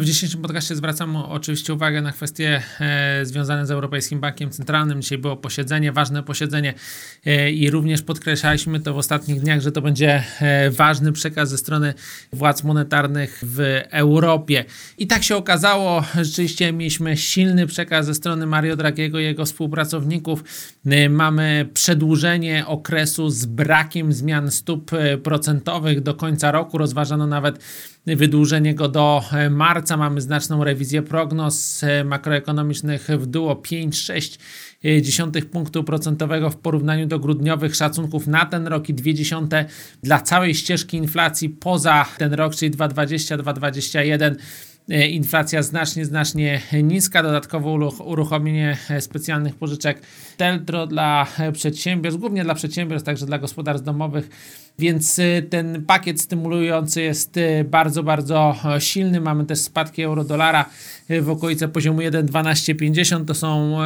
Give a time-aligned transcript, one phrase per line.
[0.00, 5.02] W dzisiejszym podcaście zwracam oczywiście uwagę na kwestie e, związane z Europejskim Bankiem Centralnym.
[5.02, 6.74] Dzisiaj było posiedzenie, ważne posiedzenie
[7.26, 11.58] e, i również podkreślaliśmy to w ostatnich dniach, że to będzie e, ważny przekaz ze
[11.58, 11.94] strony
[12.32, 14.64] władz monetarnych w Europie.
[14.98, 20.44] I tak się okazało, rzeczywiście mieliśmy silny przekaz ze strony Mario Dragiego i jego współpracowników.
[21.10, 24.90] Mamy przedłużenie okresu z brakiem zmian stóp
[25.22, 26.78] procentowych do końca roku.
[26.78, 27.58] Rozważano nawet
[28.06, 29.96] wydłużenie go do e, marca.
[29.96, 37.18] Mamy znaczną rewizję prognoz e, makroekonomicznych w dół o 5,6 punktu procentowego w porównaniu do
[37.18, 39.64] grudniowych szacunków na ten rok i 0,2
[40.02, 44.34] dla całej ścieżki inflacji poza ten rok, czyli 2,20-2,21
[44.88, 47.22] E, inflacja znacznie, znacznie niska.
[47.22, 50.02] Dodatkowo uruchomienie specjalnych pożyczek
[50.36, 54.28] Teltro dla przedsiębiorstw, głównie dla przedsiębiorstw, także dla gospodarstw domowych.
[54.78, 59.20] Więc ten pakiet stymulujący jest bardzo, bardzo silny.
[59.20, 60.64] Mamy też spadki euro-dolara
[61.20, 63.24] w okolice poziomu 1,1250.
[63.24, 63.78] To są,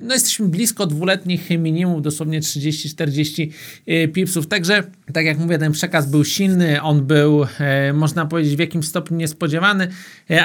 [0.00, 3.50] no jesteśmy blisko dwuletnich minimum, dosłownie 30-40
[4.12, 4.46] pipsów.
[4.46, 6.82] Także, tak jak mówię, ten przekaz był silny.
[6.82, 7.46] On był,
[7.94, 9.88] można powiedzieć, w jakimś stopniu niespodziewany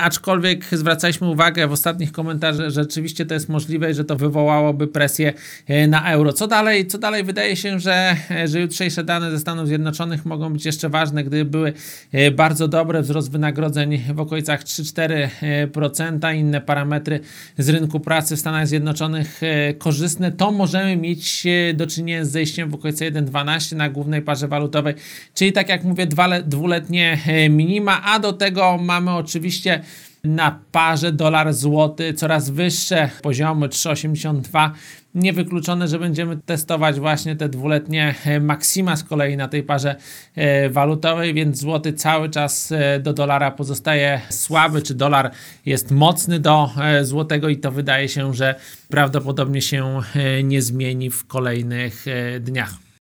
[0.02, 5.34] aczkolwiek zwracaliśmy uwagę w ostatnich komentarzach, że rzeczywiście to jest możliwe że to wywołałoby presję
[5.68, 6.34] e, na euro.
[6.34, 6.88] Co dalej?
[6.88, 7.24] Co dalej?
[7.24, 9.85] Wydaje się, że, e, że jutrzejsze dane ze Stanów Zjednoczonych
[10.26, 11.74] mogą być jeszcze ważne, gdyby były
[12.12, 17.20] e, bardzo dobre, wzrost wynagrodzeń w okolicach 3-4%, inne parametry
[17.58, 19.42] z rynku pracy w Stanach Zjednoczonych
[19.78, 24.94] korzystne, to możemy mieć do czynienia z zejściem w okolice 1,12 na głównej parze walutowej,
[25.34, 26.08] czyli tak jak mówię,
[26.46, 27.18] dwuletnie
[27.50, 29.82] minima, a do tego mamy oczywiście
[30.26, 34.70] na parze dolar-złoty coraz wyższe poziomy 3,82.
[35.16, 39.96] Niewykluczone, że będziemy testować właśnie te dwuletnie e, maksima z kolei na tej parze
[40.36, 45.32] e, walutowej, więc złoty cały czas e, do dolara pozostaje słaby, czy dolar
[45.66, 46.70] jest mocny do
[47.02, 48.56] złotego i to wydaje się, że
[48.90, 50.02] prawdopodobnie się
[50.44, 52.06] nie zmieni w kolejnych
[52.40, 52.85] dniach.